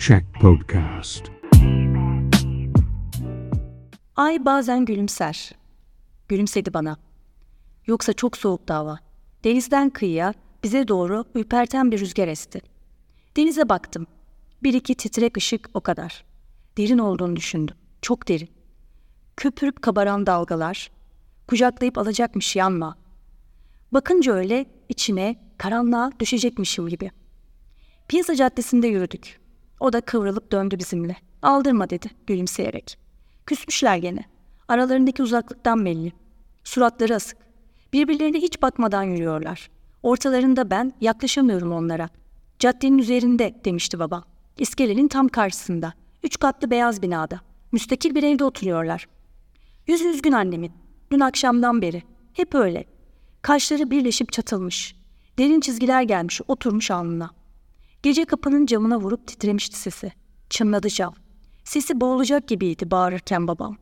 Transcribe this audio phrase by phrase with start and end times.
[0.00, 1.24] Check Podcast.
[4.16, 5.52] Ay bazen gülümser.
[6.28, 6.96] Gülümsedi bana.
[7.86, 8.98] Yoksa çok soğuk hava.
[9.44, 12.60] Denizden kıyıya bize doğru ürperten bir rüzgar esti.
[13.36, 14.06] Denize baktım.
[14.62, 16.24] Bir iki titrek ışık o kadar.
[16.78, 17.76] Derin olduğunu düşündüm.
[18.02, 18.50] Çok derin.
[19.36, 20.90] Köpürüp kabaran dalgalar.
[21.48, 22.96] Kucaklayıp alacakmış yanma.
[23.92, 27.10] Bakınca öyle içine karanlığa düşecekmişim gibi.
[28.08, 29.40] Piyasa caddesinde yürüdük.
[29.80, 31.16] O da kıvrılıp döndü bizimle.
[31.42, 32.98] Aldırma dedi gülümseyerek.
[33.46, 34.24] Küsmüşler gene.
[34.68, 36.12] Aralarındaki uzaklıktan belli.
[36.64, 37.38] Suratları asık.
[37.92, 39.70] Birbirlerine hiç bakmadan yürüyorlar.
[40.02, 42.08] Ortalarında ben yaklaşamıyorum onlara.
[42.58, 44.24] Caddenin üzerinde demişti baba.
[44.58, 45.92] İskelenin tam karşısında.
[46.22, 47.40] Üç katlı beyaz binada.
[47.72, 49.08] Müstakil bir evde oturuyorlar.
[49.86, 50.72] Yüzü üzgün annemin.
[51.10, 52.02] Dün akşamdan beri.
[52.32, 52.84] Hep öyle.
[53.42, 54.96] Kaşları birleşip çatılmış.
[55.38, 57.30] Derin çizgiler gelmiş oturmuş alnına.
[58.02, 60.12] Gece kapının camına vurup titremişti sesi.
[60.50, 61.14] Çınladı cam.
[61.64, 63.76] Sesi boğulacak gibiydi bağırırken babam.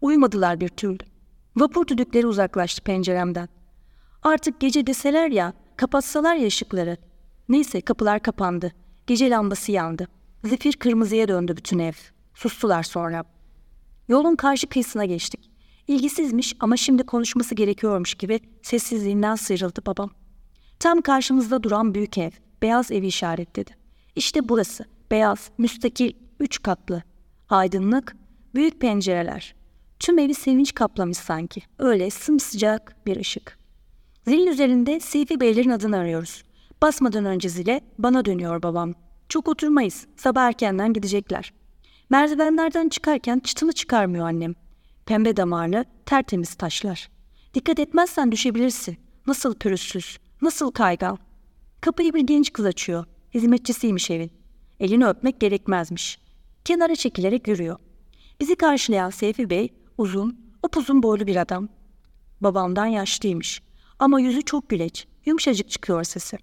[0.00, 0.98] Uyumadılar bir türlü.
[1.56, 3.48] Vapur düdükleri uzaklaştı penceremden.
[4.22, 6.96] Artık gece deseler ya, kapatsalar ya ışıkları.
[7.48, 8.72] Neyse kapılar kapandı.
[9.06, 10.08] Gece lambası yandı.
[10.44, 11.92] Zifir kırmızıya döndü bütün ev.
[12.34, 13.24] Sustular sonra.
[14.08, 15.50] Yolun karşı kıyısına geçtik.
[15.88, 20.10] İlgisizmiş ama şimdi konuşması gerekiyormuş gibi sessizliğinden sıyrıldı babam.
[20.78, 22.30] Tam karşımızda duran büyük ev,
[22.62, 23.70] beyaz evi işaretledi.
[24.16, 27.02] İşte burası, beyaz, müstakil, üç katlı.
[27.48, 28.16] Aydınlık,
[28.54, 29.54] büyük pencereler.
[29.98, 31.62] Tüm evi sevinç kaplamış sanki.
[31.78, 33.58] Öyle sımsıcak bir ışık.
[34.26, 36.42] Zilin üzerinde Seyfi Beylerin adını arıyoruz.
[36.82, 38.94] Basmadan önce zile bana dönüyor babam.
[39.28, 40.06] Çok oturmayız.
[40.16, 41.52] Sabah erkenden gidecekler.
[42.10, 44.54] Merdivenlerden çıkarken çıtını çıkarmıyor annem.
[45.06, 47.08] Pembe damarlı, tertemiz taşlar.
[47.54, 48.96] Dikkat etmezsen düşebilirsin.
[49.26, 51.18] Nasıl pürüzsüz, nasıl kaygan.
[51.86, 53.04] Kapıyı bir genç kız açıyor.
[53.34, 54.30] Hizmetçisiymiş evin.
[54.80, 56.18] Elini öpmek gerekmezmiş.
[56.64, 57.76] Kenara çekilerek yürüyor.
[58.40, 61.68] Bizi karşılayan Seyfi Bey uzun, upuzun boylu bir adam.
[62.40, 63.62] Babamdan yaşlıymış.
[63.98, 66.38] Ama yüzü çok güleç, yumuşacık çıkıyor sesi.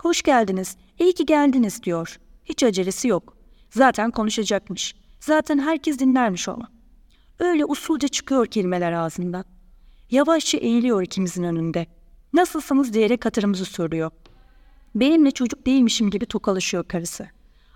[0.00, 2.20] Hoş geldiniz, iyi ki geldiniz diyor.
[2.44, 3.36] Hiç acelesi yok.
[3.70, 4.94] Zaten konuşacakmış.
[5.20, 6.64] Zaten herkes dinlermiş onu.
[7.38, 9.44] Öyle usulca çıkıyor kelimeler ağzından.
[10.10, 11.86] Yavaşça eğiliyor ikimizin önünde.
[12.32, 14.10] Nasılsınız diyerek hatırımızı soruyor.
[14.96, 17.26] Benimle çocuk değilmişim gibi tokalaşıyor karısı.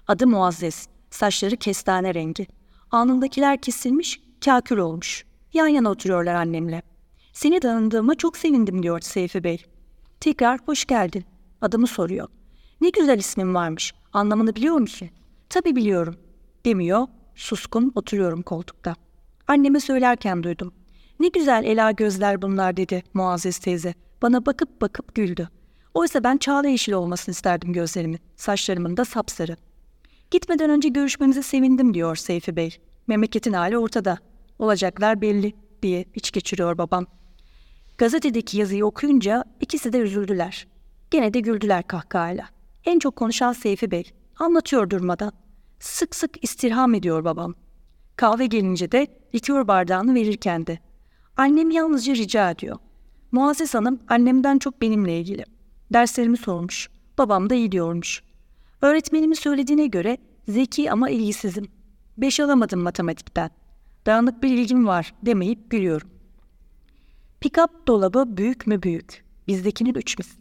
[0.09, 2.47] Adı Muazzez, saçları kestane rengi.
[2.91, 5.25] Alnındakiler kesilmiş, kakül olmuş.
[5.53, 6.83] Yan yana oturuyorlar annemle.
[7.33, 9.65] Seni tanıdığıma çok sevindim diyor Seyfi Bey.
[10.21, 11.25] Tekrar hoş geldin.
[11.61, 12.29] Adımı soruyor.
[12.81, 13.95] Ne güzel ismin varmış.
[14.13, 15.09] Anlamını biliyor musun?
[15.49, 16.17] Tabii biliyorum.
[16.65, 17.07] Demiyor.
[17.35, 18.95] Suskun oturuyorum koltukta.
[19.49, 20.73] Anneme söylerken duydum.
[21.21, 23.95] Ne güzel ela gözler bunlar dedi Muazzez teyze.
[24.23, 25.49] Bana bakıp bakıp güldü.
[25.95, 28.21] Oysa ben çağla yeşil olmasını isterdim gözlerimin.
[28.37, 29.57] Saçlarımın da sapsarı.
[30.31, 32.77] Gitmeden önce görüşmemize sevindim diyor Seyfi Bey.
[33.07, 34.19] Memleketin hali ortada.
[34.59, 35.53] Olacaklar belli
[35.83, 37.07] diye iç geçiriyor babam.
[37.99, 40.67] Gazetedeki yazıyı okuyunca ikisi de üzüldüler.
[41.11, 42.49] Gene de güldüler kahkahayla.
[42.85, 44.13] En çok konuşan Seyfi Bey.
[44.39, 45.33] Anlatıyor durmadan.
[45.81, 47.55] Sık sık istirham ediyor babam.
[48.17, 50.79] Kahve gelince de likör bardağını verirken de.
[51.37, 52.77] Annem yalnızca rica ediyor.
[53.33, 55.45] Muazzez Hanım annemden çok benimle ilgili.
[55.93, 56.89] Derslerimi sormuş.
[57.19, 58.23] Babam da iyi diyormuş.
[58.83, 60.19] Öğretmenimin söylediğine göre
[60.49, 61.69] zeki ama ilgisizim.
[62.19, 63.51] Beş alamadım matematikten.
[64.07, 66.09] Dağınık bir ilgim var demeyip gülüyorum.
[67.41, 69.25] Pikap dolabı büyük mü büyük.
[69.49, 70.41] Bizdekinin üç misli.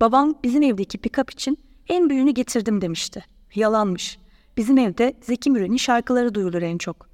[0.00, 1.58] Babam bizim evdeki pikap için
[1.88, 3.24] en büyüğünü getirdim demişti.
[3.54, 4.18] Yalanmış.
[4.56, 7.08] Bizim evde Zeki Müren'in şarkıları duyulur en çok.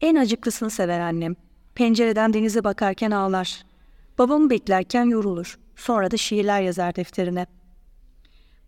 [0.00, 1.36] En acıklısını sever annem.
[1.74, 3.64] Pencereden denize bakarken ağlar.
[4.18, 5.58] Babamı beklerken yorulur.
[5.80, 7.46] Sonra da şiirler yazar defterine.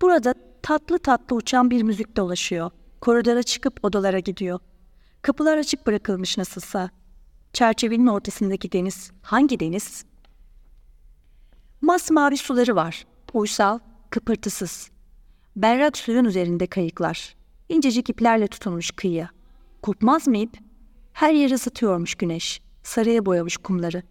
[0.01, 2.71] Burada tatlı tatlı uçan bir müzik dolaşıyor.
[3.01, 4.61] Koridora çıkıp odalara gidiyor.
[5.23, 6.91] Kapılar açık bırakılmış nasılsa.
[7.53, 9.11] Çerçevenin ortasındaki deniz.
[9.23, 10.05] Hangi deniz?
[11.81, 13.07] Masmavi suları var.
[13.33, 13.79] Uysal,
[14.11, 14.91] kıpırtısız.
[15.57, 17.37] Berrak suyun üzerinde kayıklar.
[17.69, 19.31] İncecik iplerle tutulmuş kıyıya.
[19.83, 20.59] Kopmaz mı ip?
[21.13, 22.63] Her yeri ısıtıyormuş güneş.
[22.83, 24.03] Sarıya boyamış kumları.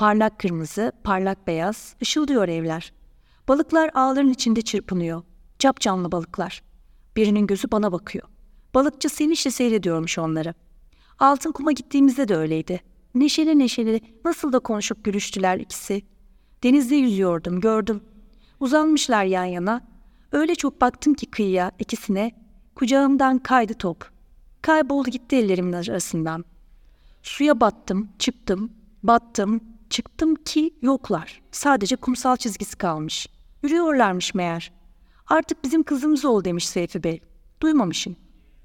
[0.00, 2.92] Parlak kırmızı, parlak beyaz, ışıldıyor evler.
[3.48, 5.22] Balıklar ağların içinde çırpınıyor.
[5.58, 6.62] Cap canlı balıklar.
[7.16, 8.28] Birinin gözü bana bakıyor.
[8.74, 10.54] Balıkçı sevinçle seyrediyormuş onları.
[11.18, 12.80] Altın kuma gittiğimizde de öyleydi.
[13.14, 16.02] Neşeli neşeli nasıl da konuşup gülüştüler ikisi.
[16.62, 18.00] Denizde yüzüyordum, gördüm.
[18.60, 19.80] Uzanmışlar yan yana.
[20.32, 22.32] Öyle çok baktım ki kıyıya, ikisine.
[22.74, 24.10] Kucağımdan kaydı top.
[24.62, 26.44] Kayboldu gitti ellerimin arasından.
[27.22, 31.42] Suya battım, çıktım, battım, çıktım ki yoklar.
[31.52, 33.26] Sadece kumsal çizgisi kalmış.
[33.62, 34.72] Yürüyorlarmış meğer.
[35.26, 37.20] Artık bizim kızımız ol demiş Seyfi Bey.
[37.62, 38.16] Duymamışım.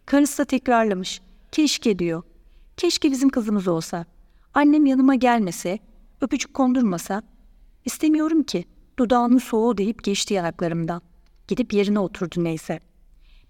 [0.05, 1.21] Karısı da tekrarlamış.
[1.51, 2.23] Keşke diyor.
[2.77, 4.05] Keşke bizim kızımız olsa.
[4.53, 5.79] Annem yanıma gelmese,
[6.21, 7.21] öpücük kondurmasa.
[7.85, 8.65] İstemiyorum ki.
[8.99, 11.01] Dudağının soğuğu deyip geçti yanaklarımdan.
[11.47, 12.79] Gidip yerine oturdu neyse.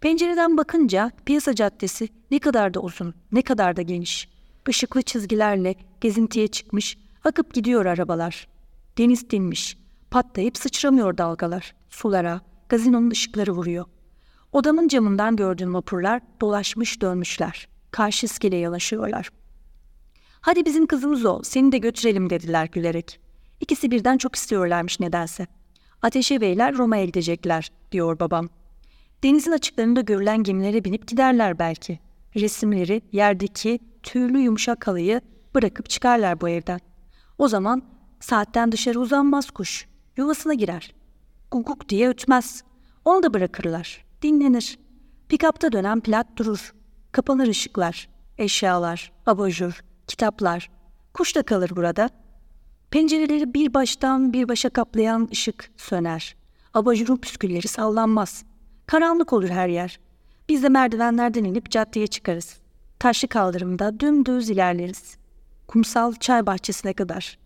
[0.01, 4.29] Pencereden bakınca piyasa caddesi ne kadar da uzun, ne kadar da geniş.
[4.69, 8.47] Işıklı çizgilerle gezintiye çıkmış, akıp gidiyor arabalar.
[8.97, 9.77] Deniz dinmiş,
[10.11, 11.75] patlayıp sıçramıyor dalgalar.
[11.89, 13.85] Sulara, gazinonun ışıkları vuruyor.
[14.51, 17.67] Odamın camından gördüğüm vapurlar dolaşmış dönmüşler.
[17.91, 19.29] Karşı iskele yanaşıyorlar.
[20.41, 23.19] Hadi bizim kızımız ol, seni de götürelim dediler gülerek.
[23.59, 25.47] İkisi birden çok istiyorlarmış nedense.
[26.01, 28.49] Ateşe beyler Roma'ya gidecekler, diyor babam.
[29.23, 31.99] Denizin açıklarında görülen gemilere binip giderler belki.
[32.35, 35.21] Resimleri, yerdeki tüylü yumuşak halıyı
[35.55, 36.79] bırakıp çıkarlar bu evden.
[37.37, 37.81] O zaman
[38.19, 39.87] saatten dışarı uzanmaz kuş.
[40.17, 40.93] Yuvasına girer.
[41.51, 42.63] Guguk diye ötmez.
[43.05, 44.05] Onu da bırakırlar.
[44.21, 44.79] Dinlenir.
[45.29, 46.73] Pikapta dönen plak durur.
[47.11, 48.09] Kapanır ışıklar.
[48.37, 50.69] Eşyalar, abajur, kitaplar.
[51.13, 52.09] Kuş da kalır burada.
[52.91, 56.35] Pencereleri bir baştan bir başa kaplayan ışık söner.
[56.73, 58.45] Abajurun püskülleri sallanmaz.
[58.87, 59.99] Karanlık olur her yer.
[60.49, 62.59] Biz de merdivenlerden inip caddeye çıkarız.
[62.99, 65.17] Taşlı kaldırımda dümdüz ilerleriz.
[65.67, 67.37] Kumsal çay bahçesine kadar.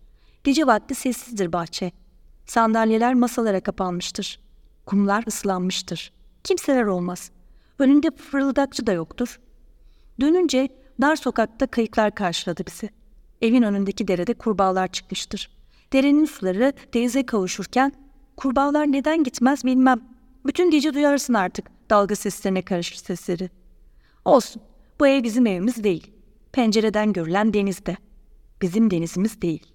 [0.44, 1.92] Gece vakti sessizdir bahçe.
[2.46, 4.40] Sandalyeler masalara kapanmıştır.
[4.86, 6.12] Kumlar ıslanmıştır.
[6.44, 7.30] Kimseler olmaz.
[7.78, 9.40] Önünde fırıldakçı da yoktur.
[10.20, 10.68] Dönünce
[11.00, 12.90] dar sokakta kayıklar karşıladı bizi.
[13.42, 15.50] Evin önündeki derede kurbağalar çıkmıştır.
[15.92, 17.92] Derenin suları denize kavuşurken
[18.36, 20.00] kurbağalar neden gitmez bilmem.
[20.46, 23.50] Bütün gece duyarsın artık dalga seslerine karışır sesleri.
[24.24, 24.62] Olsun,
[25.00, 26.12] bu ev bizim evimiz değil.
[26.52, 27.96] Pencereden görülen denizde.
[28.62, 29.66] Bizim denizimiz değil.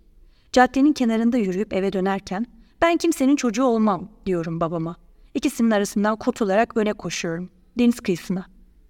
[0.52, 2.46] Caddenin kenarında yürüyüp eve dönerken
[2.82, 4.96] ben kimsenin çocuğu olmam diyorum babama.
[5.34, 7.50] İkisinin arasından kurtularak öne koşuyorum.
[7.80, 8.46] Deniz kıyısına.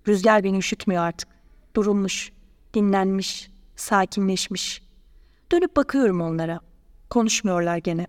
[0.07, 1.29] Rüzgar beni üşütmüyor artık.
[1.75, 2.31] Durulmuş,
[2.73, 4.81] dinlenmiş, sakinleşmiş.
[5.51, 6.59] Dönüp bakıyorum onlara.
[7.09, 8.07] Konuşmuyorlar gene.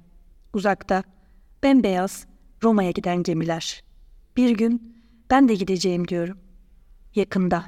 [0.54, 1.02] Uzakta,
[1.62, 2.26] bembeyaz,
[2.62, 3.84] Roma'ya giden gemiler.
[4.36, 4.96] Bir gün
[5.30, 6.38] ben de gideceğim diyorum.
[7.14, 7.64] Yakında.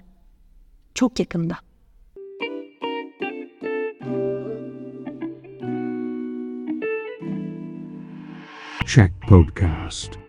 [0.95, 1.68] Çok yakında.
[8.89, 10.28] Shack Podcast.